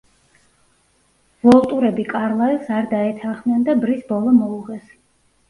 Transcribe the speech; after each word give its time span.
ვოლტურები 1.47 2.05
კარლაილს 2.13 2.73
არ 2.79 2.89
დაეთანხმნენ 2.95 3.69
და 3.69 3.79
ბრის 3.85 4.03
ბოლო 4.11 4.35
მოუღეს. 4.41 4.91